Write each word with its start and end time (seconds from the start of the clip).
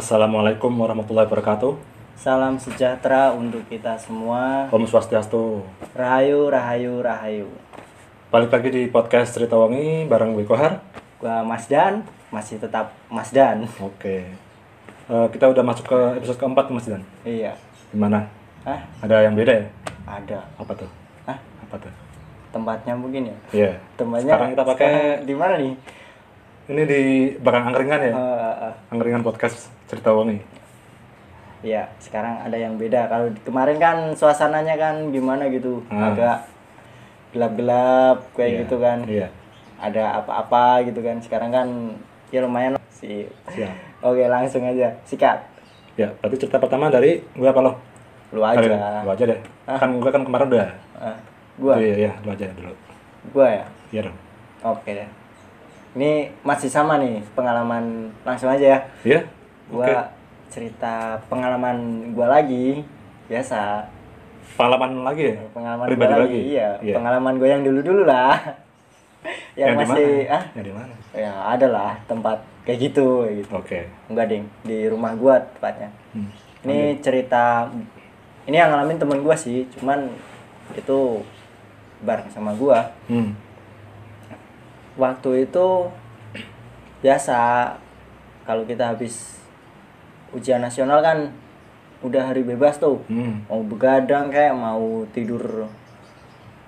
Assalamualaikum 0.00 0.72
warahmatullahi 0.80 1.28
wabarakatuh. 1.28 1.76
Salam 2.16 2.56
sejahtera 2.56 3.36
untuk 3.36 3.60
kita 3.68 4.00
semua. 4.00 4.64
Om 4.72 4.88
Swastiastu. 4.88 5.60
Rahayu, 5.92 6.48
rahayu, 6.48 7.04
rahayu. 7.04 7.52
Balik 8.32 8.48
lagi 8.48 8.72
di 8.72 8.82
podcast 8.88 9.36
Cerita 9.36 9.60
Wangi 9.60 10.08
bareng 10.08 10.32
gue 10.32 10.48
Kohar. 10.48 10.80
Gua 11.20 11.44
Mas 11.44 11.68
Dan, 11.68 12.00
masih 12.32 12.56
tetap 12.56 12.96
Mas 13.12 13.28
Dan. 13.28 13.68
Oke. 13.76 14.24
Eh, 15.04 15.26
kita 15.36 15.52
udah 15.52 15.60
masuk 15.60 15.84
ke 15.84 15.98
episode 16.16 16.40
keempat 16.40 16.72
Mas 16.72 16.88
Dan. 16.88 17.04
Iya. 17.20 17.52
Gimana? 17.92 18.24
Hah? 18.64 18.80
Ada 19.04 19.28
yang 19.28 19.36
beda 19.36 19.52
ya? 19.52 19.64
Ada. 20.08 20.40
Apa 20.56 20.80
tuh? 20.80 20.88
Hah? 21.28 21.36
Apa 21.68 21.76
tuh? 21.76 21.92
Tempatnya 22.48 22.96
mungkin 22.96 23.28
ya. 23.28 23.36
Iya. 23.52 23.72
Tempatnya 24.00 24.32
Sekarang 24.32 24.50
kita 24.56 24.64
pakai 24.64 24.92
di 25.28 25.34
mana 25.36 25.60
nih? 25.60 25.76
Ini 26.70 26.82
di 26.84 27.00
Barang 27.36 27.66
Angkringan 27.66 28.00
ya. 28.00 28.12
Eh, 28.12 28.16
eh, 28.16 28.56
eh. 28.64 28.74
Angkringan 28.88 29.22
podcast 29.22 29.56
Cerita 29.84 30.14
Wangi. 30.14 30.38
Iya, 31.60 31.90
sekarang 31.98 32.40
ada 32.40 32.56
yang 32.56 32.78
beda. 32.78 33.04
Kalau 33.06 33.28
kemarin 33.42 33.76
kan 33.76 33.96
suasananya 34.14 34.74
kan 34.74 35.10
gimana 35.10 35.50
gitu, 35.50 35.84
Hmm. 35.86 36.08
agak 36.08 36.48
gelap-gelap 37.30 38.32
kayak 38.32 38.50
Iya. 38.50 38.60
gitu 38.64 38.76
kan. 38.78 38.98
Iya. 39.04 39.28
Ada 39.76 40.22
apa-apa 40.22 40.84
gitu 40.84 41.00
kan. 41.00 41.20
Sekarang 41.20 41.50
kan 41.50 41.68
ya 42.30 42.40
lumayan 42.40 42.78
sih. 42.90 43.28
Siap. 43.50 43.74
Oke, 44.08 44.24
langsung 44.24 44.64
aja. 44.64 44.88
Sikat. 45.04 45.38
Ya, 45.94 46.08
berarti 46.16 46.36
cerita 46.38 46.56
pertama 46.56 46.88
dari 46.88 47.20
gue 47.20 47.44
apa 47.44 47.60
lo? 47.60 47.76
Lu 48.30 48.40
aja. 48.40 48.62
Kali- 48.62 49.04
Lu 49.04 49.10
aja 49.10 49.24
deh. 49.26 49.40
Kan 49.66 49.90
gue 49.98 50.10
kan 50.10 50.22
kemarin 50.22 50.46
udah. 50.48 50.68
Ah, 50.96 51.16
gua. 51.58 51.74
Iya, 51.76 51.94
iya, 51.98 52.12
lu 52.22 52.30
aja 52.30 52.46
dulu. 52.54 52.72
Gua 53.34 53.46
ya. 53.50 53.64
Iya 53.90 54.00
dong. 54.08 54.16
Oke 54.62 54.90
deh. 54.94 55.08
Ini 55.90 56.30
masih 56.46 56.70
sama 56.70 57.02
nih 57.02 57.18
pengalaman 57.34 58.14
langsung 58.22 58.46
aja 58.46 58.62
ya. 58.62 58.78
Iya? 59.02 59.20
Gua 59.66 59.86
Oke. 59.86 59.94
cerita 60.50 61.18
pengalaman 61.26 61.76
gua 62.14 62.30
lagi 62.30 62.86
biasa. 63.26 63.90
Pengalaman 64.54 65.02
lagi 65.02 65.22
ya? 65.30 65.36
Pengalaman 65.50 65.86
Pribadi 65.86 66.06
gua 66.06 66.20
lagi? 66.22 66.30
lagi. 66.30 66.40
Iya, 66.54 66.68
Iya. 66.78 66.94
pengalaman 66.94 67.34
gua 67.38 67.48
yang 67.48 67.62
dulu-dulu 67.66 68.02
lah. 68.06 68.38
yang, 69.58 69.74
di 69.74 69.78
masih 69.82 70.08
mana? 70.24 70.32
ah 70.32 70.44
Yang 70.56 70.64
di 70.64 70.72
mana? 70.72 70.94
ya 71.10 71.32
ada 71.52 71.66
lah 71.68 71.92
tempat 72.06 72.38
kayak 72.62 72.78
gitu 72.86 73.26
kayak 73.26 73.34
gitu. 73.42 73.50
Oke. 73.52 73.78
Enggak 74.06 74.26
ding, 74.30 74.44
di 74.62 74.78
rumah 74.86 75.12
gua 75.18 75.42
tepatnya. 75.42 75.90
Hmm. 76.14 76.30
Ini 76.62 77.02
cerita 77.02 77.66
ini 78.46 78.56
yang 78.56 78.70
ngalamin 78.70 78.98
temen 78.98 79.20
gua 79.20 79.34
sih, 79.34 79.66
cuman 79.74 80.06
itu 80.78 81.20
bareng 82.00 82.30
sama 82.30 82.54
gua. 82.54 82.94
Hmm. 83.10 83.34
Waktu 84.94 85.44
itu 85.44 85.66
biasa 87.00 87.70
kalau 88.42 88.64
kita 88.64 88.88
habis 88.88 89.40
ujian 90.30 90.60
nasional 90.60 91.00
kan 91.00 91.30
udah 92.00 92.32
hari 92.32 92.42
bebas 92.42 92.76
tuh 92.76 93.00
Hmm. 93.06 93.44
mau 93.44 93.60
begadang 93.60 94.28
kayak 94.28 94.52
mau 94.52 94.80
tidur 95.10 95.68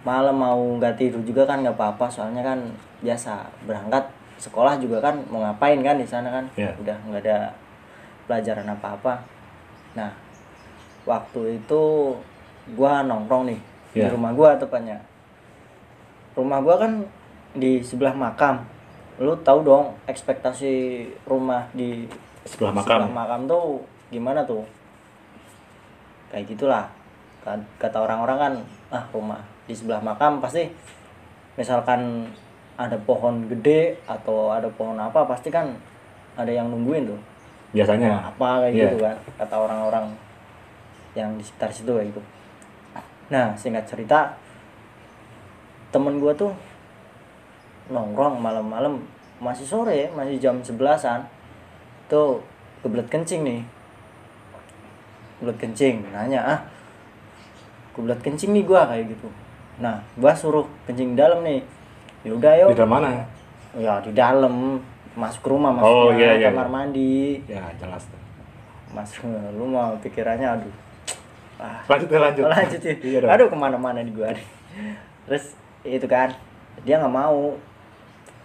malam 0.03 0.35
mau 0.35 0.59
nggak 0.77 0.99
tidur 0.99 1.23
juga 1.23 1.47
kan 1.47 1.63
nggak 1.63 1.73
apa-apa 1.73 2.07
soalnya 2.07 2.43
kan 2.43 2.59
biasa 3.01 3.39
berangkat 3.63 4.03
sekolah 4.37 4.75
juga 4.77 4.99
kan 5.01 5.23
mau 5.27 5.39
ngapain 5.41 5.79
kan 5.79 5.95
di 5.95 6.05
sana 6.05 6.29
kan 6.29 6.45
Iya. 6.53 6.75
udah 6.77 6.97
nggak 7.07 7.23
ada 7.23 7.55
pelajaran 8.27 8.67
apa-apa 8.69 9.23
nah 9.95 10.11
waktu 11.03 11.59
itu 11.59 11.83
gua 12.75 13.03
nongkrong 13.03 13.47
nih 13.47 13.61
di 13.95 14.01
Iya. 14.01 14.11
rumah 14.11 14.33
gua 14.33 14.59
tepatnya 14.59 14.99
rumah 16.35 16.59
gua 16.59 16.77
kan 16.79 16.93
di 17.53 17.79
sebelah 17.79 18.13
makam 18.13 18.65
lu 19.17 19.37
tahu 19.39 19.61
dong 19.63 19.93
ekspektasi 20.07 20.73
rumah 21.23 21.69
di 21.71 22.09
Sebelah 22.43 22.73
makam. 22.73 22.99
sebelah 22.99 23.13
makam 23.15 23.41
tuh 23.45 23.65
gimana 24.09 24.43
tuh 24.43 24.65
kayak 26.29 26.49
gitulah 26.49 26.89
Ka- 27.41 27.59
kata 27.77 27.99
orang-orang 27.99 28.39
kan 28.39 28.55
ah 28.91 29.05
rumah 29.11 29.39
di 29.65 29.75
sebelah 29.75 29.99
makam 29.99 30.39
pasti 30.39 30.67
misalkan 31.55 32.31
ada 32.75 32.97
pohon 32.99 33.47
gede 33.47 34.01
atau 34.05 34.49
ada 34.49 34.67
pohon 34.69 34.97
apa 34.97 35.23
pasti 35.23 35.49
kan 35.49 35.71
ada 36.35 36.49
yang 36.49 36.67
nungguin 36.67 37.05
tuh 37.07 37.21
Biasanya. 37.73 38.33
apa 38.33 38.63
kayak 38.63 38.73
Iya. 38.73 38.85
gitu 38.87 38.97
kan 39.01 39.17
kata 39.37 39.55
orang-orang 39.55 40.07
yang 41.13 41.37
di 41.37 41.45
sekitar 41.45 41.69
situ 41.69 41.91
kayak 41.91 42.09
gitu 42.11 42.23
nah 43.29 43.53
singkat 43.53 43.85
cerita 43.85 44.33
temen 45.91 46.17
gua 46.17 46.33
tuh 46.33 46.53
nongkrong 47.89 48.39
malam-malam 48.39 49.03
masih 49.39 49.65
sore 49.65 50.07
masih 50.13 50.39
jam 50.39 50.61
sebelasan 50.61 51.27
tuh 52.07 52.39
kebelet 52.81 53.09
kencing 53.09 53.43
nih 53.43 53.61
kebelet 55.39 55.59
kencing 55.59 55.95
nanya 56.11 56.41
ah 56.45 56.59
kebelet 57.93 58.21
kencing 58.23 58.55
nih 58.55 58.63
gua 58.63 58.87
kayak 58.87 59.11
gitu 59.11 59.29
nah 59.79 59.99
gua 60.15 60.31
suruh 60.33 60.67
kencing 60.87 61.15
dalam 61.15 61.43
nih 61.43 61.61
yaudah 62.23 62.55
yuk 62.57 62.69
Di 62.73 62.79
dalam 62.79 62.93
mana? 62.93 63.09
ya 63.75 63.99
di 63.99 64.13
dalam 64.13 64.79
masuk 65.13 65.45
rumah 65.51 65.75
Oh, 65.77 66.09
maksudnya 66.09 66.17
iya, 66.17 66.31
iya, 66.39 66.49
kamar 66.49 66.67
iya. 66.67 66.73
mandi 66.73 67.13
Ya, 67.45 67.65
jelas. 67.77 68.05
tuh. 68.07 68.21
mas 68.93 69.09
lu 69.53 69.65
mau 69.67 69.97
pikirannya 69.99 70.45
aduh 70.47 70.75
ah 71.59 71.81
Lanjut 71.89 72.09
lanjut. 72.11 72.45
oh, 72.45 72.51
lanjut 72.51 72.81
ya. 72.81 72.95
Iya 73.09 73.19
aduh 73.27 73.49
ke 73.49 73.57
mana-mana 73.57 74.01
di 74.01 74.13
gua 74.13 74.31
nih 74.31 74.47
terus 75.27 75.57
itu 75.83 76.07
kan 76.07 76.31
dia 76.85 76.97
nggak 76.97 77.11
mau 77.11 77.57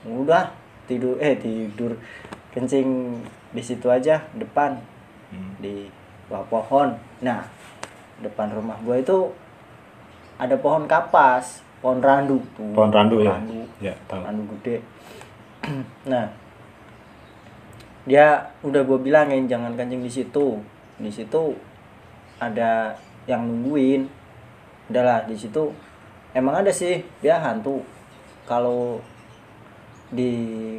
udah 0.07 0.55
tidur 0.87 1.19
eh 1.19 1.35
tidur 1.35 1.99
kencing 2.55 3.19
di 3.51 3.61
situ 3.61 3.91
aja 3.91 4.23
depan 4.33 4.79
Hmm. 5.27 5.59
di 5.59 5.91
bawah 6.31 6.47
pohon. 6.47 6.95
Nah 7.19 7.43
depan 8.23 8.47
rumah 8.47 8.79
gua 8.79 8.95
itu 8.95 9.27
ada 10.39 10.55
pohon 10.55 10.87
kapas 10.87 11.59
pohon 11.83 11.99
randu 11.99 12.39
tuh. 12.55 12.71
Pohon 12.71 12.87
randu 12.87 13.19
ya. 13.19 13.35
randu. 13.35 13.59
Ya, 13.83 13.93
tahu. 14.07 14.23
anu 14.23 14.47
gede. 14.55 14.79
Nah 16.07 16.31
dia 18.07 18.39
udah 18.63 18.87
gue 18.87 18.99
bilangin 19.03 19.51
jangan 19.51 19.75
kencing 19.75 19.99
di 19.99 20.07
situ. 20.07 20.63
Di 20.95 21.11
situ 21.11 21.51
ada 22.39 22.95
yang 23.27 23.43
nungguin. 23.43 24.07
Udahlah 24.87 25.27
di 25.27 25.35
situ 25.35 25.75
emang 26.31 26.63
ada 26.63 26.71
sih 26.71 27.03
dia 27.19 27.35
hantu. 27.35 27.83
Kalau 28.47 29.03
di 30.11 30.31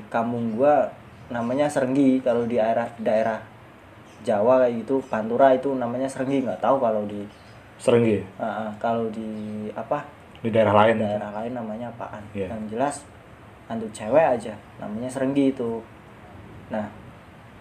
kampung 0.09 0.57
gua 0.57 0.89
namanya 1.29 1.69
serenggi. 1.69 2.21
Kalau 2.25 2.49
di 2.49 2.57
daerah 2.57 2.89
daerah 3.01 3.41
Jawa 4.19 4.67
kayak 4.67 4.83
gitu 4.83 4.99
Pantura 5.07 5.55
itu 5.55 5.71
namanya 5.77 6.09
serenggi. 6.11 6.43
Nggak 6.43 6.61
tahu 6.61 6.77
kalau 6.83 7.05
di 7.07 7.23
Serenggi. 7.79 8.19
ah, 8.43 8.75
kalau 8.83 9.07
di 9.15 9.31
apa? 9.71 10.03
Di 10.43 10.51
daerah 10.51 10.75
lain. 10.75 10.99
daerah 10.99 11.31
lain 11.31 11.53
namanya 11.55 11.87
apaan? 11.95 12.23
Iya. 12.35 12.51
yang 12.51 12.67
jelas 12.67 13.07
hantu 13.71 13.87
cewek 13.95 14.27
aja. 14.39 14.55
Namanya 14.83 15.07
serenggi 15.07 15.55
itu. 15.55 15.79
Nah 16.75 16.91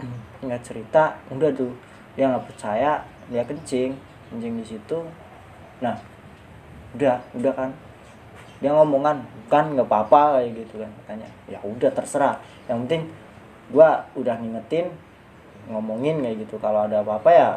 ingat 0.44 0.62
cerita? 0.66 1.14
Udah 1.30 1.54
tuh. 1.54 1.70
Dia 2.18 2.34
nggak 2.34 2.50
percaya 2.50 3.06
dia 3.30 3.46
kencing. 3.46 3.94
Kencing 4.34 4.54
di 4.58 4.66
situ. 4.66 5.00
Nah 5.86 5.94
udah 6.98 7.22
udah 7.38 7.54
kan 7.54 7.70
dia 8.58 8.74
ngomong 8.74 9.02
kan 9.06 9.18
kan 9.48 9.66
nggak 9.74 9.86
apa-apa 9.86 10.42
kayak 10.42 10.66
gitu 10.66 10.82
kan. 10.82 10.92
Katanya 11.04 11.30
ya 11.46 11.60
udah 11.62 11.92
terserah. 11.94 12.36
Yang 12.66 12.78
penting 12.86 13.04
gua 13.70 14.08
udah 14.18 14.36
ngingetin 14.42 14.90
ngomongin 15.70 16.24
kayak 16.24 16.48
gitu. 16.48 16.58
Kalau 16.58 16.90
ada 16.90 17.06
apa-apa 17.06 17.30
ya 17.30 17.50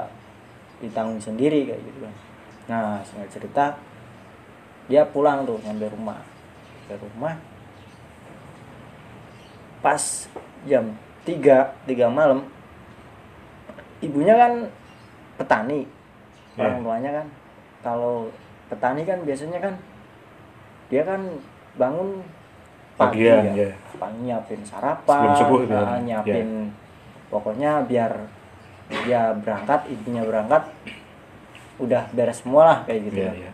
ditanggung 0.85 1.21
sendiri 1.21 1.65
kayak 1.69 1.83
gitu 1.83 1.99
kan. 2.05 2.15
Nah 2.69 2.85
singkat 3.05 3.31
cerita 3.33 3.65
dia 4.91 5.07
pulang 5.09 5.49
tuh 5.49 5.57
nyampe 5.65 5.89
rumah. 5.89 6.21
Ke 6.91 6.99
rumah. 6.99 7.39
Pas 9.81 10.29
jam 10.69 10.93
3 11.25 11.89
3 11.89 12.13
malam 12.13 12.45
ibunya 14.05 14.37
kan 14.37 14.53
petani. 15.41 15.89
Ya. 16.59 16.67
orang 16.67 16.85
tuanya 16.85 17.11
kan. 17.23 17.27
Kalau 17.81 18.29
petani 18.69 19.03
kan 19.09 19.25
biasanya 19.25 19.63
kan 19.63 19.75
dia 20.91 21.03
kan 21.07 21.23
bangun 21.75 22.21
pagi 22.95 23.25
Pagian, 23.25 23.57
ya, 23.57 23.71
ya. 23.71 23.71
pagi 23.97 24.19
nyiapin 24.21 24.61
sarapan 24.61 25.23
Sebelum 25.25 25.39
subuh 25.39 25.61
ya. 25.65 25.97
nyiapin 25.99 26.49
pokoknya 27.31 27.87
biar 27.87 28.13
dia 29.07 29.31
berangkat 29.33 29.87
ibunya 29.89 30.21
berangkat 30.21 30.67
udah 31.79 32.11
beres 32.13 32.43
semua 32.43 32.63
lah 32.67 32.79
kayak 32.85 33.09
gitu 33.09 33.17
Iya, 33.17 33.31
kan 33.31 33.37
iya. 33.39 33.53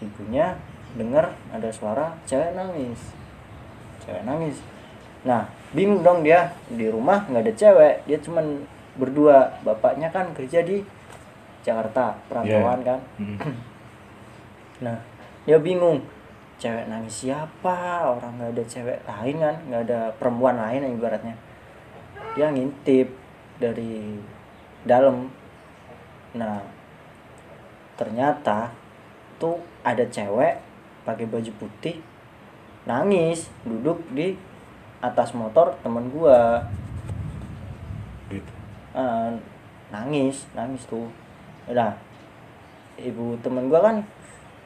ibunya 0.00 0.46
dengar 0.96 1.26
ada 1.50 1.68
suara 1.68 2.14
cewek 2.24 2.54
nangis 2.54 3.12
cewek 4.00 4.22
nangis 4.22 4.56
nah 5.20 5.50
bingung 5.74 6.00
dong 6.00 6.22
dia 6.22 6.54
di 6.70 6.86
rumah 6.86 7.26
nggak 7.26 7.42
ada 7.42 7.52
cewek 7.52 7.94
dia 8.06 8.18
cuman 8.22 8.64
berdua 8.96 9.58
bapaknya 9.60 10.08
kan 10.08 10.30
kerja 10.32 10.62
di 10.62 10.80
Jakarta 11.60 12.16
perantauan 12.30 12.80
kan 12.80 13.00
Hmm. 13.18 13.36
nah 14.86 14.96
dia 15.44 15.58
bingung 15.58 16.00
cewek 16.56 16.88
nangis 16.88 17.28
siapa? 17.28 18.08
Orang 18.08 18.40
nggak 18.40 18.56
ada 18.56 18.64
cewek 18.64 18.98
lain 19.04 19.36
kan? 19.40 19.56
Nggak 19.68 19.82
ada 19.88 20.00
perempuan 20.16 20.56
lain 20.56 20.96
ibaratnya. 20.96 21.36
Dia 22.36 22.52
ngintip 22.52 23.12
dari 23.60 24.20
dalam. 24.84 25.28
Nah 26.36 26.60
ternyata 27.96 28.72
tuh 29.40 29.60
ada 29.80 30.04
cewek 30.04 30.60
pakai 31.08 31.24
baju 31.24 31.52
putih 31.56 32.00
nangis 32.84 33.48
duduk 33.64 34.00
di 34.12 34.36
atas 35.04 35.36
motor 35.36 35.76
temen 35.84 36.08
gua. 36.08 36.64
Gitu. 38.32 38.52
Eh, 38.96 39.30
nangis 39.92 40.48
nangis 40.56 40.88
tuh. 40.88 41.08
Udah 41.68 41.92
ibu 42.96 43.36
temen 43.44 43.68
gua 43.68 43.84
kan 43.84 43.96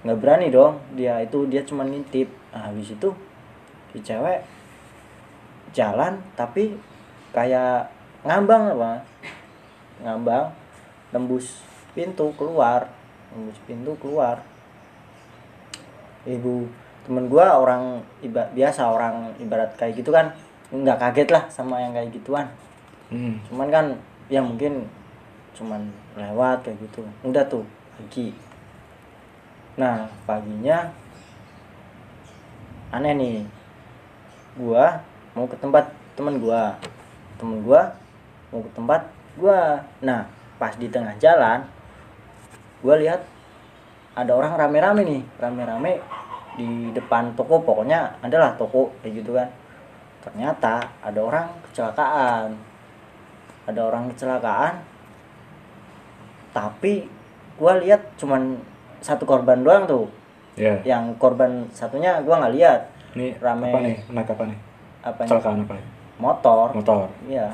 nggak 0.05 0.19
berani 0.21 0.49
dong. 0.49 0.81
Dia 0.97 1.21
itu 1.21 1.45
dia 1.49 1.63
cuma 1.65 1.85
ngintip. 1.85 2.29
Nah, 2.51 2.71
habis 2.71 2.93
itu 2.93 3.09
si 3.91 3.99
cewek 4.01 4.43
jalan 5.71 6.19
tapi 6.35 6.75
kayak 7.31 7.91
ngambang 8.27 8.75
apa? 8.77 9.05
Ngambang 10.03 10.53
tembus 11.13 11.63
pintu 11.93 12.33
keluar. 12.35 12.89
Tembus 13.31 13.59
pintu 13.69 13.93
keluar. 14.01 14.43
Ibu 16.25 16.69
temen 17.01 17.33
gua 17.33 17.57
orang 17.57 18.05
iba, 18.21 18.45
biasa 18.53 18.85
orang 18.85 19.33
ibarat 19.41 19.73
kayak 19.81 19.97
gitu 19.97 20.13
kan 20.13 20.37
nggak 20.71 21.01
kaget 21.01 21.29
lah 21.33 21.45
sama 21.51 21.81
yang 21.81 21.97
kayak 21.97 22.13
gituan. 22.15 22.47
Hmm. 23.11 23.43
cuman 23.51 23.67
kan 23.75 23.87
ya 24.31 24.39
mungkin 24.39 24.87
cuman 25.59 25.91
lewat 26.15 26.63
kayak 26.63 26.79
gitu. 26.87 27.03
Udah 27.27 27.43
tuh 27.51 27.67
pagi 27.99 28.31
nah 29.79 30.11
paginya 30.27 30.91
aneh 32.91 33.15
nih. 33.15 33.39
Gua 34.59 34.99
mau 35.35 35.47
ke 35.47 35.55
tempat 35.59 35.95
temen 36.19 36.43
gua. 36.43 36.75
Temen 37.39 37.63
gua 37.63 37.95
mau 38.51 38.61
ke 38.63 38.71
tempat 38.75 39.07
gua. 39.39 39.87
Nah 40.03 40.27
pas 40.59 40.75
di 40.75 40.91
tengah 40.91 41.15
jalan 41.23 41.65
gua 42.83 42.95
lihat 42.99 43.23
ada 44.19 44.35
orang 44.35 44.59
rame-rame 44.59 45.03
nih. 45.07 45.23
Rame-rame 45.39 46.03
di 46.59 46.91
depan 46.91 47.33
toko 47.39 47.63
pokoknya 47.63 48.19
adalah 48.21 48.59
toko 48.59 48.91
kayak 49.01 49.23
gitu 49.23 49.39
kan. 49.39 49.49
Ternyata 50.21 50.99
ada 51.01 51.21
orang 51.23 51.47
kecelakaan. 51.71 52.59
Ada 53.71 53.81
orang 53.87 54.11
kecelakaan 54.11 54.91
tapi 56.51 57.07
gua 57.55 57.79
lihat 57.79 58.19
cuman 58.19 58.59
satu 59.01 59.25
korban 59.25 59.65
doang 59.65 59.85
tuh. 59.89 60.07
Ya 60.57 60.81
yang 60.85 61.17
korban 61.17 61.67
satunya 61.73 62.21
gua 62.23 62.41
nggak 62.45 62.55
lihat. 62.57 62.81
Ini 63.17 63.37
Rame. 63.41 63.69
apa 63.73 63.79
nih? 63.83 63.97
Naik 64.13 64.29
apa 64.31 64.45
nih? 64.47 64.59
Apa 65.01 65.21
kecelakaan 65.25 65.65
apa 65.65 65.75
ya? 65.75 65.85
motor. 66.21 66.69
Motor. 66.77 67.09
Iya. 67.25 67.49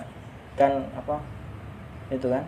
Kan 0.58 0.82
apa? 0.98 1.22
Itu 2.10 2.26
kan. 2.28 2.42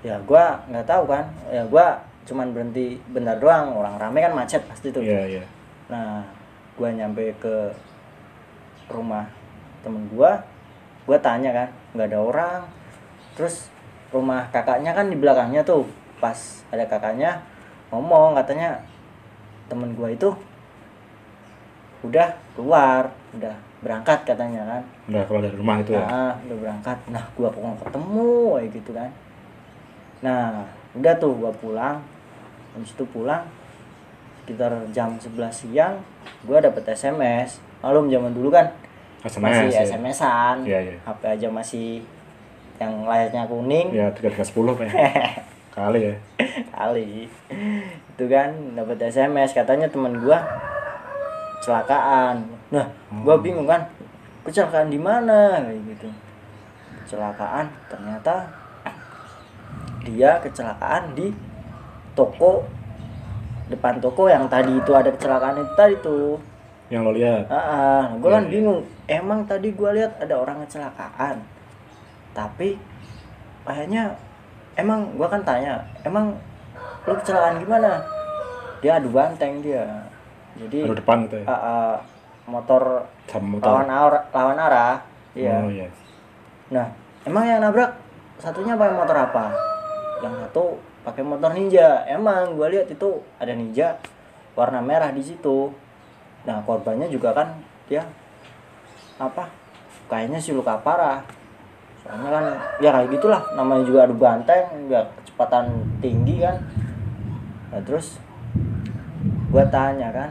Ya 0.00 0.16
gua 0.24 0.64
nggak 0.72 0.88
tahu 0.88 1.04
kan. 1.06 1.24
Ya 1.52 1.62
gua 1.68 2.00
cuman 2.26 2.56
berhenti 2.56 2.96
bentar 3.12 3.36
doang. 3.36 3.76
Orang 3.76 4.00
rame 4.00 4.24
kan 4.24 4.32
macet 4.32 4.64
pasti 4.66 4.88
tuh. 4.90 5.04
Iya 5.04 5.38
iya. 5.38 5.44
Nah 5.92 6.24
gua 6.80 6.88
nyampe 6.90 7.36
ke 7.36 7.70
rumah 8.88 9.28
temen 9.84 10.08
gua. 10.10 10.40
Gua 11.04 11.20
tanya 11.20 11.52
kan 11.52 11.68
nggak 11.92 12.08
ada 12.10 12.18
orang. 12.18 12.60
Terus 13.36 13.68
rumah 14.10 14.48
kakaknya 14.48 14.96
kan 14.96 15.12
di 15.12 15.16
belakangnya 15.20 15.62
tuh. 15.62 15.84
Pas 16.16 16.64
ada 16.72 16.88
kakaknya 16.88 17.44
ngomong 17.92 18.34
katanya 18.34 18.78
temen 19.66 19.94
gua 19.94 20.10
itu 20.10 20.30
udah 22.04 22.28
keluar 22.54 23.10
udah 23.34 23.54
berangkat 23.82 24.22
katanya 24.24 24.62
kan. 24.66 24.82
Udah 25.10 25.22
keluar 25.26 25.42
dari 25.46 25.56
rumah 25.58 25.76
itu 25.82 25.92
ya? 25.94 26.06
Nah 26.06 26.34
udah 26.46 26.56
berangkat. 26.58 26.98
Nah 27.10 27.24
gua 27.34 27.48
pokoknya 27.50 27.76
ketemu 27.82 28.30
kayak 28.56 28.70
gitu 28.74 28.90
kan. 28.94 29.10
Nah 30.22 30.42
udah 30.96 31.14
tuh 31.18 31.32
gua 31.36 31.52
pulang. 31.54 31.96
Habis 32.76 32.92
itu 32.92 33.04
pulang 33.08 33.42
sekitar 34.44 34.70
jam 34.94 35.18
11 35.18 35.50
siang 35.50 35.98
gua 36.46 36.62
dapet 36.62 36.86
SMS 36.86 37.58
malum 37.82 38.06
zaman 38.06 38.30
dulu 38.30 38.54
kan 38.54 38.70
SMS 39.26 39.42
masih 39.42 39.74
ya. 39.74 39.82
SMS-an 39.82 40.56
Iya, 40.62 40.78
iya. 40.86 40.94
HP 41.02 41.22
aja 41.26 41.48
masih 41.50 41.88
yang 42.78 43.08
layarnya 43.08 43.48
kuning. 43.48 43.90
Ya 43.90 44.06
tiga 44.14 44.30
tiga 44.30 44.44
sepuluh 44.46 44.76
pak 44.78 44.86
ya. 44.86 44.94
kali 45.76 46.00
ya. 46.08 46.14
Kali. 46.76 47.28
Itu 48.10 48.24
kan 48.26 48.48
dapat 48.72 48.96
SMS 49.02 49.52
katanya 49.52 49.86
teman 49.86 50.16
gua 50.18 50.40
kecelakaan 51.56 52.48
nah 52.66 52.86
gua 53.22 53.36
Hmm. 53.38 53.44
bingung 53.44 53.68
kan 53.68 53.84
kecelakaan 54.42 54.88
di 54.88 54.96
mana? 54.96 55.60
Kayak 55.60 55.80
gitu. 55.92 56.08
Kecelakaan 57.04 57.66
ternyata 57.86 58.48
dia 60.02 60.38
kecelakaan 60.38 61.12
di 61.12 61.34
toko 62.14 62.62
depan 63.66 63.98
toko 63.98 64.30
yang 64.30 64.46
tadi 64.46 64.78
itu 64.78 64.94
ada 64.94 65.10
kecelakaan 65.10 65.58
itu 65.58 65.72
tadi 65.74 65.94
tuh. 66.00 66.38
Yang 66.86 67.02
lo 67.02 67.10
lihat? 67.12 67.44
Ah, 67.50 68.14
gue 68.14 68.30
Iya, 68.30 68.36
kan 68.38 68.44
iya. 68.46 68.52
bingung. 68.54 68.80
Emang 69.10 69.42
tadi 69.42 69.74
gue 69.74 69.90
lihat 69.92 70.22
ada 70.22 70.38
orang 70.38 70.62
kecelakaan, 70.62 71.42
tapi 72.30 72.78
kayaknya 73.66 74.14
emang 74.76 75.16
gue 75.16 75.28
kan 75.28 75.42
tanya, 75.42 75.82
emang 76.04 76.36
lu 77.08 77.12
kecelakaan 77.16 77.58
gimana? 77.58 78.04
Dia 78.84 79.00
adu 79.00 79.08
banteng 79.10 79.64
dia. 79.64 80.04
Jadi 80.56 80.88
baru 80.88 80.96
depan 80.96 81.16
gitu 81.28 81.36
ya 81.44 81.46
ah, 81.52 81.52
ah, 81.52 81.92
motor 82.48 83.04
sama 83.28 83.60
motor 83.60 83.68
lawan 83.68 83.90
arah, 83.92 84.22
lawan 84.32 84.58
arah. 84.60 84.94
Iya. 85.36 85.56
oh 85.60 85.68
iya 85.68 85.88
Nah, 86.72 86.88
emang 87.28 87.44
yang 87.44 87.60
nabrak 87.60 87.94
satunya 88.40 88.74
pakai 88.74 88.96
motor 88.96 89.16
apa? 89.16 89.52
Yang 90.24 90.34
satu 90.48 90.64
pakai 91.06 91.22
motor 91.22 91.52
ninja. 91.54 92.02
Emang 92.08 92.56
gue 92.56 92.66
lihat 92.72 92.88
itu 92.90 93.22
ada 93.38 93.52
ninja 93.52 94.00
warna 94.58 94.80
merah 94.82 95.12
di 95.12 95.22
situ. 95.22 95.70
Nah, 96.48 96.64
korbannya 96.64 97.06
juga 97.12 97.36
kan 97.36 97.54
dia 97.86 98.02
apa? 99.20 99.46
Kayaknya 100.10 100.38
sih 100.42 100.56
luka 100.56 100.80
parah. 100.80 101.22
Soalnya 102.06 102.30
kan 102.30 102.44
ya 102.78 102.90
kayak 102.94 103.10
gitulah 103.18 103.42
namanya 103.58 103.82
juga 103.82 104.06
adu 104.06 104.16
banteng, 104.16 104.64
ya 104.88 105.02
kecepatan 105.22 105.74
tinggi 105.98 106.40
kan. 106.40 106.56
Nah, 107.74 107.82
terus 107.82 108.22
gua 109.50 109.66
tanya 109.66 110.08
kan. 110.14 110.30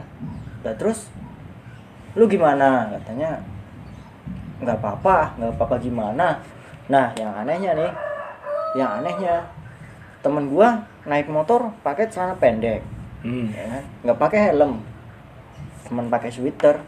Nah, 0.64 0.74
terus 0.74 1.12
lu 2.16 2.24
gimana? 2.24 2.88
Katanya 2.96 3.38
nggak 4.56 4.78
apa-apa 4.80 5.36
nggak 5.36 5.52
apa-apa 5.56 5.76
gimana 5.84 6.40
nah 6.88 7.12
yang 7.18 7.32
anehnya 7.44 7.76
nih 7.76 7.92
yang 8.78 8.90
anehnya 9.02 9.44
temen 10.24 10.48
gua 10.48 10.80
naik 11.04 11.28
motor 11.28 11.76
pakai 11.84 12.08
celana 12.08 12.38
pendek 12.40 12.80
hmm. 13.20 13.52
ya 13.52 13.64
kan 13.68 13.84
nggak 14.06 14.18
pakai 14.20 14.40
helm 14.52 14.80
temen 15.84 16.08
pakai 16.08 16.30
sweater 16.32 16.80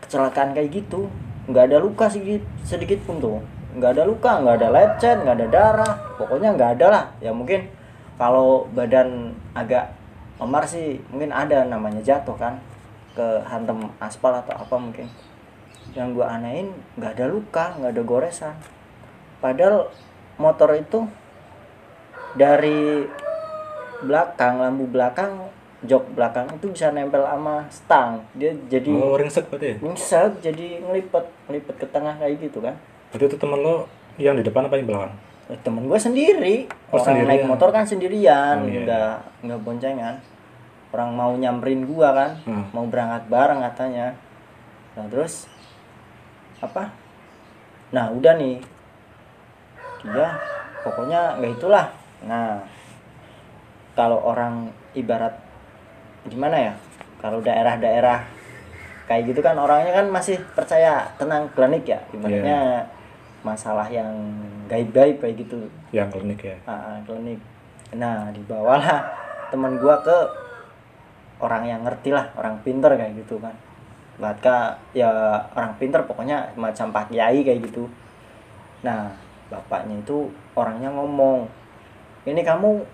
kecelakaan 0.00 0.56
kayak 0.56 0.72
gitu 0.72 1.12
nggak 1.50 1.64
ada 1.70 1.78
luka 1.82 2.06
sedikit 2.06 2.46
sedikit 2.62 3.02
pun 3.04 3.18
tuh. 3.18 3.42
Nggak 3.74 3.98
ada 3.98 4.02
luka 4.06 4.38
nggak 4.38 4.56
ada 4.62 4.68
lecet 4.70 5.16
nggak 5.26 5.36
ada 5.36 5.48
darah. 5.50 5.94
Pokoknya 6.16 6.54
nggak 6.54 6.70
ada 6.78 6.86
lah. 6.90 7.04
Ya 7.18 7.34
mungkin 7.34 7.66
kalau 8.16 8.70
badan 8.70 9.34
agak 9.52 9.90
memar 10.38 10.64
sih 10.64 11.02
mungkin 11.10 11.34
ada 11.34 11.66
namanya 11.66 12.00
jatuh 12.00 12.38
kan. 12.38 12.62
Ke 13.12 13.42
hantem 13.44 13.90
aspal 13.98 14.32
atau 14.38 14.54
apa 14.54 14.74
mungkin. 14.78 15.10
Yang 15.92 16.22
gua 16.22 16.38
anehin 16.38 16.70
nggak 16.94 17.18
ada 17.18 17.26
luka 17.26 17.64
nggak 17.76 17.92
ada 17.98 18.02
goresan. 18.06 18.54
Padahal 19.42 19.90
motor 20.38 20.70
itu 20.78 21.10
dari 22.38 23.04
belakang 24.00 24.62
lampu 24.62 24.86
belakang 24.88 25.50
jok 25.80 26.12
belakang 26.12 26.44
itu 26.52 26.68
bisa 26.68 26.92
nempel 26.92 27.24
sama 27.24 27.64
stang. 27.72 28.20
Dia 28.36 28.52
jadi 28.68 28.92
oh 28.92 29.16
ringsek 29.16 29.48
berarti 29.48 29.66
ya? 29.66 29.76
nyesek 29.80 30.32
jadi 30.44 30.66
ngelipet 30.84 31.24
ngelipet 31.48 31.76
ke 31.80 31.86
tengah 31.88 32.14
kayak 32.20 32.36
gitu 32.36 32.60
kan. 32.60 32.76
Berarti 33.10 33.24
itu 33.32 33.36
temen 33.40 33.58
lo 33.58 33.88
yang 34.20 34.36
di 34.36 34.44
depan 34.44 34.68
apa 34.68 34.76
yang 34.76 34.86
belakang? 34.86 35.12
Eh, 35.48 35.58
temen 35.64 35.88
gue 35.88 35.98
sendiri. 35.98 36.68
Oh, 36.92 37.00
orang 37.00 37.04
naik 37.16 37.16
sendirian. 37.42 37.48
motor 37.48 37.68
kan 37.72 37.84
sendirian 37.84 38.56
Oh, 38.60 38.68
iya, 38.68 38.80
nggak 38.84 39.14
nggak 39.48 39.60
boncengan. 39.64 40.14
Orang 40.90 41.10
mau 41.14 41.32
nyamperin 41.34 41.86
gua 41.86 42.08
kan 42.12 42.30
Hmm. 42.44 42.64
mau 42.70 42.84
berangkat 42.84 43.30
bareng 43.30 43.62
katanya. 43.62 44.12
Nah 44.98 45.06
terus 45.08 45.46
apa? 46.60 46.92
Nah 47.90 48.10
udah 48.10 48.36
nih. 48.36 48.58
Dia 50.04 50.28
pokoknya 50.82 51.40
nggak 51.40 51.52
itulah. 51.56 51.86
Nah 52.26 52.60
kalau 53.94 54.20
orang 54.22 54.68
ibarat 54.92 55.34
gimana 56.28 56.56
ya 56.56 56.72
kalau 57.20 57.40
daerah-daerah 57.40 58.24
kayak 59.10 59.32
gitu 59.32 59.40
kan 59.42 59.58
orangnya 59.58 59.90
kan 59.90 60.06
masih 60.08 60.38
percaya 60.54 61.02
tenang 61.18 61.50
klinik 61.52 61.82
ya 61.82 61.98
ibaratnya 62.14 62.86
masalah 63.42 63.88
yang 63.88 64.12
gaib-gaib 64.70 65.18
kayak 65.18 65.36
gitu. 65.42 65.66
Yang 65.90 66.08
klinik 66.14 66.40
ya? 66.44 66.56
Ah, 66.68 66.72
ah, 66.72 66.96
klinik. 67.02 67.40
Nah 67.96 68.30
dibawalah 68.30 69.02
teman 69.50 69.80
gua 69.82 69.98
ke 70.04 70.14
orang 71.42 71.66
yang 71.66 71.82
ngerti 71.82 72.14
lah 72.14 72.30
orang 72.38 72.62
pinter 72.62 72.94
kayak 72.94 73.16
gitu 73.18 73.40
kan. 73.42 73.56
Bahkan 74.20 74.94
ya 74.94 75.10
orang 75.56 75.74
pinter 75.80 76.04
pokoknya 76.06 76.54
macam 76.54 76.94
pak 76.94 77.10
kiai 77.10 77.42
kayak 77.42 77.66
gitu. 77.66 77.90
Nah 78.86 79.10
bapaknya 79.50 79.98
itu 79.98 80.30
orangnya 80.54 80.94
ngomong 80.94 81.50
ini 82.28 82.46
kamu 82.46 82.86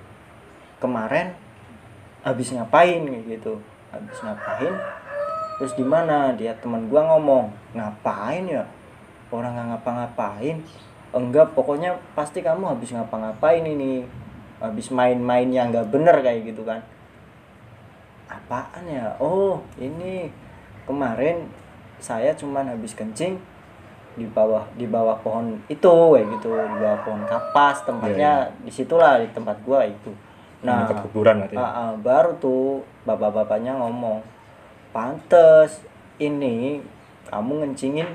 kemarin 0.81 1.37
habis 2.27 2.51
ngapain? 2.51 3.07
kayak 3.07 3.25
gitu. 3.39 3.55
Habis 3.95 4.19
ngapain? 4.27 4.75
Terus 5.63 5.73
di 5.79 5.87
mana? 5.87 6.35
Dia 6.35 6.59
teman 6.59 6.91
gua 6.91 7.07
ngomong. 7.15 7.55
Ngapain 7.79 8.43
ya? 8.51 8.67
Orang 9.31 9.55
nggak 9.55 9.79
ngapa-ngapain? 9.79 10.59
Enggak 11.15 11.55
pokoknya 11.55 11.95
pasti 12.19 12.43
kamu 12.43 12.75
habis 12.75 12.91
ngapa-ngapain 12.91 13.63
ini. 13.63 14.03
Habis 14.59 14.91
main-main 14.91 15.47
yang 15.55 15.71
nggak 15.71 15.95
bener 15.95 16.19
kayak 16.27 16.51
gitu 16.51 16.67
kan. 16.67 16.83
Apaan 18.27 18.91
ya? 18.91 19.15
Oh 19.23 19.63
ini 19.79 20.27
kemarin 20.83 21.47
saya 22.03 22.35
cuman 22.35 22.67
habis 22.75 22.93
kencing 22.99 23.39
di 24.17 24.25
bawah 24.33 24.65
di 24.75 24.89
bawah 24.89 25.15
pohon 25.23 25.63
itu 25.71 25.95
kayak 26.11 26.27
gitu. 26.37 26.51
Di 26.51 26.77
bawah 26.83 27.01
pohon 27.07 27.23
kapas 27.23 27.87
tempatnya 27.87 28.51
di 28.67 28.73
situlah 28.75 29.23
di 29.23 29.31
tempat 29.31 29.63
gua 29.63 29.87
itu 29.87 30.11
nah 30.67 30.91
Dekat 30.91 31.07
kuburan 31.07 31.47
ah, 31.55 31.63
ah, 31.63 31.93
baru 31.95 32.35
tuh 32.43 32.83
bapak-bapaknya 33.07 33.79
ngomong 33.79 34.27
pantes 34.91 35.79
ini 36.19 36.83
kamu 37.31 37.63
ngencingin 37.63 38.09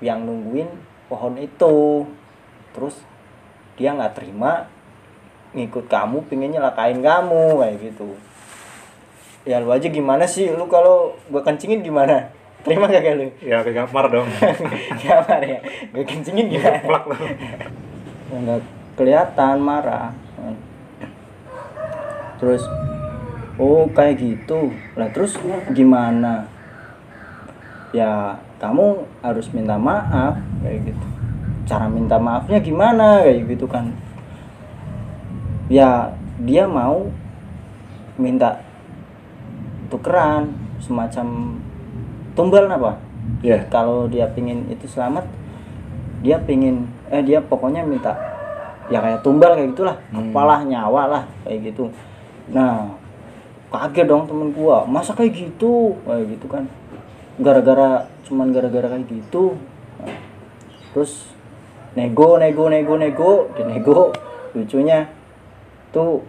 yang 0.00 0.24
nungguin 0.24 0.68
pohon 1.12 1.36
itu. 1.36 2.08
Terus 2.72 2.96
dia 3.76 3.92
nggak 3.92 4.16
terima 4.16 4.70
ngikut 5.52 5.88
kamu 5.90 6.24
pengen 6.32 6.56
nyelakain 6.56 7.00
kamu 7.04 7.60
kayak 7.60 7.76
gitu. 7.92 8.08
Ya 9.44 9.60
lu 9.60 9.68
aja 9.72 9.88
gimana 9.88 10.24
sih? 10.24 10.48
Lu 10.52 10.64
kalau 10.68 11.16
gua 11.28 11.44
kencingin 11.44 11.84
gimana? 11.84 12.32
Terima 12.66 12.90
gak 12.90 13.14
lu? 13.14 13.30
Ya 13.38 13.62
ke 13.62 13.70
kamar 13.70 14.10
dong. 14.10 14.26
Gambar 15.06 15.40
ya? 15.46 15.62
Gue 15.94 16.04
kencingin 16.04 16.50
gimana? 16.50 16.82
Plak 16.82 17.04
nggak 18.28 18.60
kelihatan 18.98 19.56
marah 19.62 20.12
terus 22.38 22.62
oh 23.58 23.90
kayak 23.90 24.22
gitu. 24.22 24.72
Lah 24.94 25.10
terus 25.10 25.34
gimana? 25.74 26.46
Ya 27.90 28.38
kamu 28.62 29.04
harus 29.20 29.50
minta 29.50 29.76
maaf 29.76 30.38
kayak 30.62 30.94
gitu. 30.94 31.06
Cara 31.68 31.90
minta 31.90 32.16
maafnya 32.16 32.62
gimana 32.62 33.26
kayak 33.26 33.50
gitu 33.50 33.66
kan. 33.68 33.92
Ya 35.68 36.14
dia 36.40 36.64
mau 36.64 37.10
minta 38.16 38.62
tukeran 39.90 40.54
semacam 40.78 41.58
tumbal 42.32 42.70
apa? 42.70 43.02
Ya. 43.44 43.60
kalau 43.68 44.08
dia 44.08 44.24
pingin 44.32 44.64
itu 44.72 44.88
selamat 44.88 45.28
dia 46.24 46.40
pingin 46.42 46.88
eh 47.12 47.22
dia 47.22 47.38
pokoknya 47.44 47.84
minta 47.84 48.16
ya 48.88 48.98
kayak 49.04 49.20
tumbal 49.20 49.52
kayak 49.54 49.76
gitulah. 49.76 49.96
Hmm. 50.10 50.32
kepala 50.32 50.64
nyawa 50.64 51.02
lah 51.06 51.22
kayak 51.44 51.70
gitu 51.70 51.92
nah 52.48 52.96
kaget 53.68 54.06
dong 54.06 54.24
temen 54.24 54.48
gua. 54.50 54.84
Masa 54.84 55.12
kayak 55.12 55.34
gitu? 55.34 55.96
Kayak 56.02 56.24
gitu 56.32 56.46
kan. 56.46 56.64
Gara-gara 57.36 58.08
cuman 58.24 58.50
gara-gara 58.50 58.88
kayak 58.88 59.06
gitu. 59.06 59.54
Nah, 59.98 60.16
terus 60.90 61.28
nego 61.92 62.36
nego 62.36 62.66
nego 62.66 62.94
nego 62.94 63.32
dinego. 63.54 64.12
Lucunya 64.52 65.06
tuh 65.90 66.24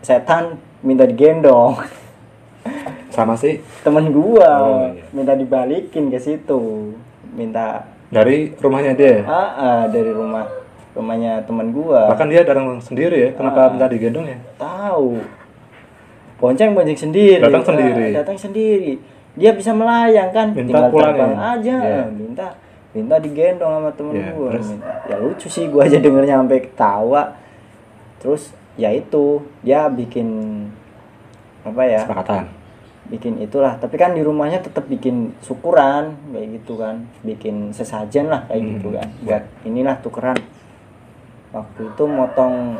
setan 0.00 0.56
minta 0.80 1.04
digendong. 1.04 1.76
Sama 3.14 3.36
sih. 3.36 3.60
Temen 3.80 4.10
gua 4.10 4.50
Oh, 4.60 4.84
iya. 4.90 5.04
minta 5.12 5.32
dibalikin 5.32 6.08
ke 6.08 6.18
situ. 6.18 6.92
Minta 7.32 7.84
dari 8.08 8.56
rumahnya 8.56 8.92
dia. 8.94 9.24
ah, 9.24 9.50
ah, 9.52 9.82
dari 9.86 10.08
rumah 10.08 10.46
rumahnya 10.96 11.44
temen 11.44 11.70
gua 11.70 12.08
Bahkan 12.10 12.26
dia 12.26 12.40
datang 12.40 12.66
sendiri 12.78 13.16
ya. 13.20 13.30
Kenapa 13.32 13.60
Ah. 13.62 13.70
minta 13.70 13.86
digendong 13.86 14.26
ya? 14.26 14.38
tahu 14.56 15.20
bonceng 16.36 16.72
bonceng 16.72 16.96
sendiri 16.98 17.38
Datang 17.38 17.62
Ah, 17.62 17.68
sendiri. 17.68 18.06
datang 18.12 18.36
sendiri 18.36 18.92
dia 19.32 19.52
bisa 19.52 19.70
melayang 19.70 20.32
kan 20.32 20.48
Minta 20.50 20.64
tinggal 20.66 20.88
pulang 20.88 21.12
terbang 21.12 21.32
ya? 21.32 21.40
aja 21.54 21.76
Iya. 21.78 21.96
Ah, 21.98 22.08
minta 22.10 22.46
minta 22.90 23.16
digendong 23.18 23.72
sama 23.74 23.90
temen 23.92 24.12
Iya, 24.14 24.32
gua 24.32 24.48
terus? 24.50 24.68
ya 25.04 25.16
lucu 25.18 25.46
sih 25.46 25.64
gua 25.66 25.84
aja 25.84 25.98
dengernya 25.98 26.36
sampai 26.38 26.58
ketawa 26.62 27.22
terus 28.16 28.42
ya 28.74 28.88
itu 28.90 29.24
dia 29.60 29.84
bikin 29.86 30.28
apa 31.62 31.82
ya 31.82 32.00
Kesepakatan. 32.00 32.44
bikin 33.06 33.38
itulah 33.38 33.76
tapi 33.76 33.94
kan 33.94 34.12
di 34.12 34.20
rumahnya 34.20 34.58
tetap 34.58 34.84
bikin 34.84 35.30
syukuran 35.38 36.16
kayak 36.26 36.48
gitu 36.54 36.74
kan 36.74 37.04
bikin 37.22 37.70
sesajen 37.70 38.26
lah 38.26 38.44
kayak 38.44 38.58
Hmm. 38.58 38.70
gitu 38.72 38.88
kan 38.90 39.08
buat 39.22 39.42
inilah 39.62 39.96
tukeran 40.00 40.36
waktu 41.56 41.80
itu 41.86 42.02
motong 42.04 42.76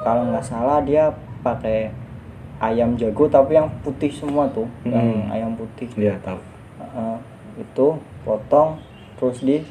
kalau 0.00 0.22
nggak 0.24 0.44
salah 0.44 0.78
dia 0.80 1.10
pakai 1.40 1.90
ayam 2.58 2.94
jago 2.94 3.26
tapi 3.26 3.54
yang 3.54 3.68
putih 3.80 4.08
semua 4.08 4.46
tuh 4.48 4.68
yang 4.84 5.26
Hmm. 5.26 5.32
ayam 5.32 5.52
putih 5.52 5.88
Iya 5.94 6.14
tahu. 6.20 6.38
Heeh, 6.78 7.16
itu 7.58 7.86
potong 8.22 8.78
terus 9.16 9.40
di 9.40 9.64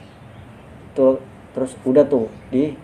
tuh 0.92 1.18
terus 1.50 1.74
udah 1.82 2.04
tuh 2.04 2.28
di 2.50 2.76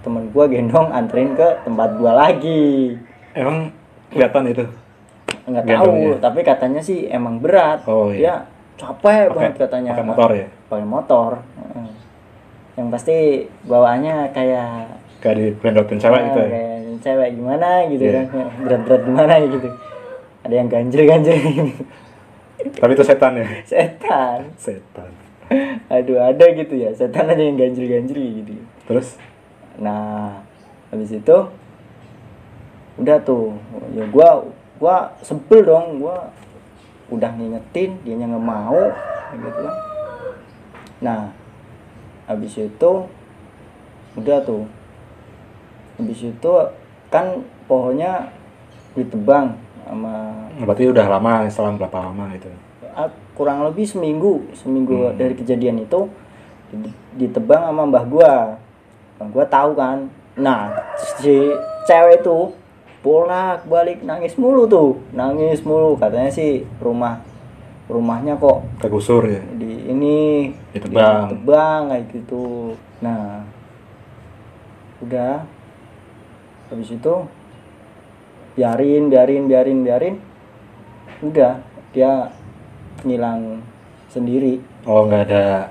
temen 0.00 0.28
gua 0.28 0.44
gendong 0.44 0.90
anterin 0.90 1.32
ke 1.32 1.48
tempat 1.62 1.96
gua 1.96 2.12
lagi 2.20 2.94
Emang 3.32 3.72
kelihatan 4.10 4.46
itu. 4.46 4.64
nggak 5.44 5.64
tahu 5.66 6.16
tapi 6.18 6.40
katanya 6.40 6.80
sih 6.80 7.04
emang 7.06 7.36
berat 7.36 7.84
Oh, 7.84 8.08
iya. 8.08 8.16
dia 8.16 8.34
capek 8.76 9.28
Pakai- 9.28 9.30
banget 9.30 9.54
katanya 9.60 9.90
pakai 9.92 10.06
motor 10.06 10.30
ya? 10.32 10.46
pakai 10.66 10.86
motor. 10.86 11.30
Yang 12.74 12.88
pasti 12.88 13.16
bawaannya 13.64 14.30
kayak 14.30 14.98
Kayak 15.18 15.36
di 15.36 15.46
pendokin 15.56 15.96
cewek 15.96 16.16
eh, 16.16 16.26
gitu 16.26 16.38
ya. 16.38 16.48
kayak 16.48 16.72
cewek 17.00 17.28
gimana 17.32 17.68
gitu 17.86 18.02
Iya. 18.02 18.12
kan 18.12 18.24
berat-berat 18.60 19.02
gimana 19.02 19.34
gitu 19.40 19.68
ada 20.40 20.54
yang 20.54 20.68
ganjil-ganjil 20.68 21.36
gitu. 21.36 21.72
Tapi 22.74 22.92
itu 22.92 23.04
setan 23.04 23.32
ya. 23.34 23.46
setan 23.64 24.38
Setan. 24.56 25.10
aduh 25.86 26.18
ada 26.18 26.44
gitu 26.50 26.74
ya 26.74 26.90
setan 26.90 27.28
aja 27.28 27.40
yang 27.40 27.54
ganjil-ganjil 27.54 28.16
gitu 28.16 28.52
Terus 28.84 29.16
nah 29.74 30.40
habis 30.88 31.10
itu 31.10 31.36
udah 32.94 33.18
tuh 33.20 33.52
ya 33.92 34.06
gua 34.06 34.46
gua 34.76 34.96
sebel 35.20 35.62
dong 35.62 35.98
gua 35.98 36.30
udah 37.08 37.30
ngingetin 37.32 37.98
dia 38.00 38.14
nggak 38.16 38.38
mau 38.40 38.88
gitu 39.32 39.48
kan 39.50 39.74
nah 41.00 41.20
habis 42.24 42.54
itu 42.54 42.92
udah 44.14 44.38
tuh 44.40 44.64
habis 45.96 46.20
itu 46.20 46.52
kan 47.08 47.42
pohonnya 47.64 48.30
ditebang 48.94 49.54
sama 49.84 50.14
berarti 50.56 50.88
udah 50.88 51.06
lama 51.08 51.44
selang 51.46 51.76
berapa 51.76 51.98
lama 52.00 52.30
itu. 52.32 52.48
ah, 52.94 53.10
kurang 53.34 53.66
lebih 53.66 53.84
seminggu 53.84 54.46
seminggu 54.54 55.10
Hmm. 55.10 55.18
dari 55.18 55.34
kejadian 55.34 55.82
itu 55.82 56.06
di- 56.70 56.96
ditebang 57.18 57.62
sama 57.64 57.82
mbah 57.84 58.04
gua 58.06 58.34
mbah 59.18 59.28
gua 59.30 59.44
tahu 59.44 59.74
kan 59.74 60.06
nah 60.34 60.70
si 61.18 61.52
cewek 61.84 62.22
itu 62.22 62.38
bolak 63.02 63.66
balik 63.66 64.00
nangis 64.00 64.34
mulu 64.34 64.64
tuh 64.64 64.98
nangis 65.12 65.60
mulu 65.60 65.94
katanya 65.94 66.30
sih 66.30 66.64
rumah 66.80 67.20
rumahnya 67.86 68.34
kok 68.34 68.64
Kegusur 68.78 69.22
ya. 69.24 69.42
di 69.54 69.70
ini 69.86 70.16
Ditebang. 70.72 71.28
ditebang 71.28 71.80
kayak 71.88 72.04
gitu 72.10 72.72
nah 72.98 73.44
udah 75.00 75.44
habis 76.66 76.88
itu 76.90 77.14
biarin 78.54 79.06
biarin 79.06 79.44
biarin 79.44 79.78
biarin 79.82 80.14
udah 81.20 81.60
dia 81.90 82.32
ngilang 83.02 83.60
sendiri 84.08 84.62
Oh 84.84 85.04
nggak 85.04 85.28
ada 85.28 85.68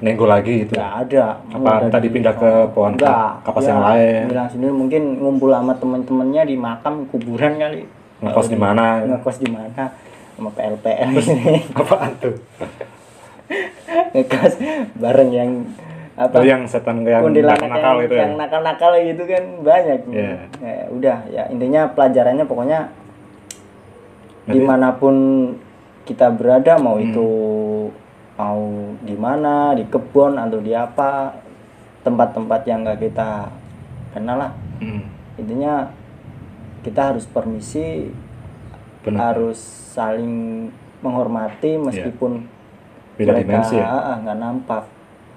nego 0.00 0.24
lagi 0.24 0.64
gitu. 0.64 0.74
nggak 0.74 0.92
ada 1.06 1.24
Apa 1.46 1.56
Udah 1.56 1.76
minta 1.80 1.98
di- 1.98 2.04
dipindah 2.04 2.34
ke 2.34 2.50
pohon 2.70 2.94
Nggak, 2.94 3.30
kapas 3.42 3.62
dia 3.62 3.70
yang 3.70 3.82
lain? 3.82 4.22
ngilang 4.26 4.48
sendiri 4.48 4.72
mungkin 4.72 5.02
ngumpul 5.16 5.50
sama 5.50 5.72
temen-temennya 5.74 6.42
di 6.42 6.56
makam 6.56 7.06
kuburan 7.06 7.54
kali 7.54 7.82
Ngekos 8.18 8.46
di 8.46 8.56
mana? 8.56 9.04
ngekos 9.04 9.36
di 9.38 9.48
mana 9.48 9.84
sama 10.34 10.50
PLPL 10.50 11.10
ini 11.12 11.62
Apaan 11.78 12.12
tuh? 12.18 12.34
ngekos 14.10 14.54
bareng 14.96 15.30
yang 15.30 15.50
apa 16.14 16.38
Itu 16.38 16.46
yang 16.46 16.62
setan 16.64 17.02
yang 17.02 17.20
kuntilanak 17.20 17.58
nakal-nakal 17.60 17.94
yang, 17.96 18.06
itu 18.06 18.14
ya. 18.14 18.20
yang 18.20 18.32
nakal-nakal 18.36 18.90
gitu 18.96 19.22
kan 19.24 19.44
banyak 19.60 19.98
Iya. 20.06 20.34
Ya, 20.58 20.76
udah 20.88 21.18
ya 21.28 21.42
intinya 21.48 21.82
pelajarannya 21.88 22.44
pokoknya 22.44 22.80
Berarti- 24.44 24.52
di 24.52 24.60
mana 24.60 24.88
pun 24.92 25.14
kita 26.04 26.30
berada 26.30 26.76
mau 26.76 26.96
Hmm. 26.96 27.04
itu 27.04 27.28
mau 28.34 28.62
di 29.00 29.14
mana 29.14 29.72
di 29.72 29.84
kebun 29.84 30.36
atau 30.36 30.58
di 30.58 30.70
apa 30.70 31.34
tempat-tempat 32.02 32.60
yang 32.64 32.82
nggak 32.82 33.00
kita 33.00 33.48
kenal 34.12 34.36
lah 34.36 34.52
Hmm, 34.76 35.06
intinya 35.36 35.86
kita 36.80 37.10
harus 37.10 37.24
permisi 37.24 38.10
benar. 39.04 39.20
harus 39.30 39.58
saling 39.90 40.66
menghormati 40.98 41.76
meskipun 41.76 42.48
Beda 43.14 43.30
mereka 43.30 43.42
dimensi 43.62 43.76
ya. 43.76 43.86
ah, 43.86 44.16
nggak 44.18 44.38
nampak 44.38 44.82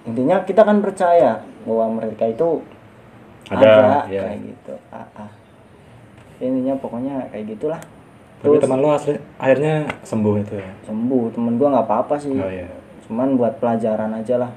intinya 0.03 0.41
kita 0.41 0.63
kan 0.63 0.79
percaya 0.79 1.31
bahwa 1.62 2.00
mereka 2.00 2.24
itu 2.25 2.63
Ada, 3.47 3.59
ada, 3.59 3.97
ya. 4.07 4.21
kayak 4.24 4.39
gitu 4.41 4.74
ah, 4.89 5.07
ah. 5.17 5.29
intinya 6.39 6.74
pokoknya 6.75 7.27
kayak 7.29 7.45
gitulah 7.50 7.81
Tapi 8.38 8.53
terus 8.53 8.63
teman 8.63 8.79
lu 8.79 8.89
asli 8.89 9.13
akhirnya 9.36 9.74
sembuh 10.01 10.36
itu 10.38 10.55
ya. 10.55 10.71
sembuh 10.83 11.24
temen 11.31 11.53
gua 11.55 11.67
nggak 11.74 11.86
apa-apa 11.86 12.15
sih 12.17 12.33
Oh 12.33 12.47
iya. 12.47 12.69
cuman 13.03 13.36
buat 13.36 13.57
pelajaran 13.57 14.12
aja 14.13 14.36
lah 14.38 14.51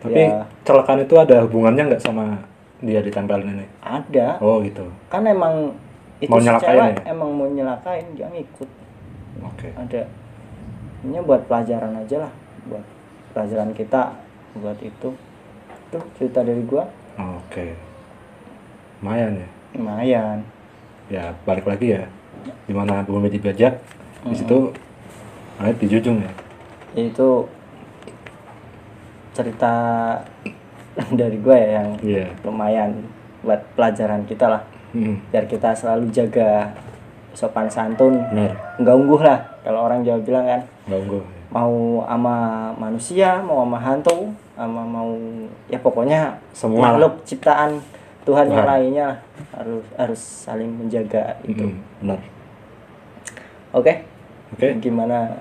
Tapi 0.00 0.16
Ya. 0.16 0.48
kecelakaan 0.58 1.04
itu 1.04 1.14
ada 1.14 1.44
hubungannya 1.44 1.82
nggak 1.86 2.00
sama 2.00 2.40
dia 2.80 3.00
ditempelin 3.00 3.52
ini? 3.54 3.66
ada 3.78 4.40
Oh 4.40 4.58
gitu. 4.60 4.88
kan 5.06 5.20
emang 5.22 5.76
itu 6.20 6.28
Mau 6.28 6.38
nyelakain 6.38 6.94
ya? 6.94 7.02
emang 7.06 7.30
mau 7.32 7.46
nyelakain 7.46 8.06
dia 8.12 8.28
ngikut 8.28 8.68
Oke. 9.42 9.68
ada 9.72 10.04
ini 11.00 11.16
buat 11.18 11.42
pelajaran 11.44 11.96
aja 11.96 12.28
lah 12.28 12.32
buat 12.64 12.84
pelajaran 13.32 13.72
kita 13.72 14.12
buat 14.54 14.76
itu 14.78 15.08
tuh 15.88 16.02
cerita 16.14 16.40
dari 16.40 16.60
gua 16.62 16.84
Oke. 17.16 17.74
Lumayan 18.98 19.32
ya. 19.34 19.48
lumayan 19.74 20.38
Ya 21.08 21.34
balik 21.42 21.66
lagi 21.66 21.92
ya. 21.92 22.06
Di 22.64 22.72
mana 22.72 23.02
bumi 23.02 23.26
dibajak, 23.28 23.76
di 24.22 24.32
situ 24.32 24.70
ayat 25.56 25.76
dijunjung 25.76 26.22
ya. 26.22 26.32
itu 26.94 27.44
cerita 29.32 29.72
dari 31.20 31.36
gue 31.36 31.56
ya 31.56 31.68
yang 31.76 31.88
Iya. 32.00 32.26
lumayan 32.42 32.90
buat 33.40 33.60
pelajaran 33.74 34.22
kita 34.24 34.46
lah 34.48 34.62
Hmm. 34.90 35.22
biar 35.28 35.44
kita 35.44 35.70
selalu 35.70 36.10
jaga 36.10 36.74
sopan 37.30 37.66
santun 37.66 38.18
Benar. 38.26 38.52
nggak 38.76 38.96
ungguh 38.96 39.20
lah 39.20 39.38
kalau 39.62 39.86
orang 39.86 40.02
Jawa 40.02 40.18
bilang 40.18 40.44
kan 40.44 40.62
Nggak 40.84 40.98
unggul. 41.00 41.22
mau 41.48 41.74
sama 42.04 42.36
manusia 42.74 43.38
mau 43.38 43.62
sama 43.62 43.78
hantu 43.78 44.34
sama 44.52 44.82
mau 44.82 45.14
ya 45.66 45.78
pokoknya 45.78 46.34
Semua 46.50 46.90
makhluk 46.90 47.22
ciptaan 47.22 47.78
Tuhan 48.22 48.46
yang 48.46 48.60
Tuhan. 48.60 48.68
lainnya 48.68 49.06
lah. 49.06 49.18
harus 49.54 49.84
harus 49.94 50.20
saling 50.20 50.68
menjaga 50.68 51.38
itu 51.42 51.64
Hmm, 51.64 51.78
Benar. 52.00 52.18
oke 53.72 53.92
Oke. 54.50 54.68
gimana 54.78 55.38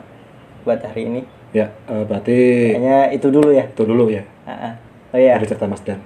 buat 0.62 0.80
hari 0.80 1.08
ini 1.08 1.22
Ya, 1.50 1.66
eh, 1.84 2.06
berarti 2.06 2.38
kayaknya 2.72 3.10
itu 3.10 3.28
dulu 3.28 3.50
ya 3.50 3.66
itu 3.66 3.82
dulu 3.82 4.06
ya. 4.08 4.22
Ah, 4.46 4.70
ah. 4.70 4.74
oh 5.10 5.18
Dari 5.18 5.42
cerita 5.44 5.66
Mas 5.66 5.82
Dan. 5.82 5.98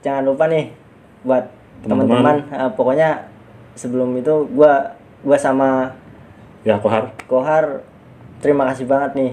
jangan 0.00 0.24
lupa 0.24 0.48
nih 0.48 0.72
buat 1.20 1.44
Teman-teman. 1.82 2.36
eh, 2.46 2.70
pokoknya 2.72 3.28
sebelum 3.72 4.14
itu 4.14 4.48
gua 4.50 4.94
gua 5.20 5.36
sama 5.36 5.92
Ya, 6.62 6.74
Kohar. 6.76 7.14
Kohar 7.24 7.86
terima 8.38 8.66
kasih 8.66 8.84
banget 8.84 9.14
nih 9.14 9.32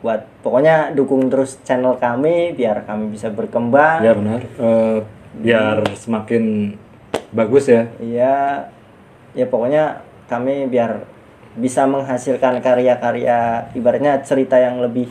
buat 0.00 0.26
pokoknya 0.42 0.90
dukung 0.92 1.30
terus 1.30 1.62
channel 1.62 1.94
kami 1.94 2.50
biar 2.52 2.82
kami 2.82 3.06
bisa 3.08 3.28
berkembang 3.28 4.02
Ya 4.02 4.12
benar. 4.12 4.42
Eh, 4.42 4.98
biar 5.38 5.86
semakin 5.94 6.74
bagus 7.30 7.64
ya. 7.66 7.86
iya 7.96 8.66
ya 9.30 9.46
pokoknya 9.46 10.02
kami 10.26 10.66
biar 10.66 11.06
bisa 11.54 11.84
menghasilkan 11.84 12.58
karya-karya 12.58 13.70
ibaratnya 13.72 14.20
cerita 14.20 14.56
yang 14.56 14.80
lebih 14.80 15.06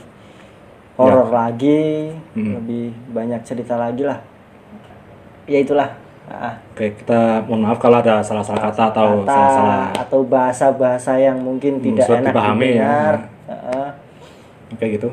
horor 0.94 1.30
lagi 1.30 2.12
Hmm. 2.32 2.58
lebih 2.58 2.92
banyak 3.10 3.42
cerita 3.42 3.76
lagi 3.76 4.04
lah 4.04 4.20
ya 5.46 5.58
itulah 5.58 5.90
Ah, 6.32 6.56
Oke, 6.72 6.96
kita 6.96 7.44
mohon 7.44 7.68
maaf 7.68 7.76
kalau 7.76 8.00
ada 8.00 8.24
salah-salah 8.24 8.64
kata 8.64 8.84
atau 8.90 9.28
salah-salah. 9.28 9.92
atau 9.92 10.24
bahasa-bahasa 10.24 11.20
yang 11.20 11.36
mungkin 11.38 11.76
Hmm, 11.76 11.86
tidak 11.92 12.08
enak 12.10 12.32
dipahami 12.32 12.64
ya. 12.64 12.72
didengar. 12.72 13.16
Heeh. 13.46 13.88
Oke 14.72 14.86
gitu. 14.90 15.10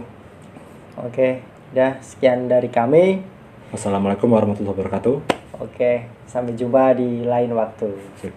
Oke, 0.96 1.28
dah 1.70 1.98
sekian 1.98 2.46
dari 2.46 2.70
kami. 2.70 3.18
Wassalamualaikum 3.68 4.30
warahmatullahi 4.30 4.72
wabarakatuh. 4.72 5.16
Oke, 5.58 5.92
sampai 6.24 6.54
jumpa 6.54 6.94
di 6.94 7.26
lain 7.26 7.50
waktu. 7.50 7.90
Sip. 8.16 8.30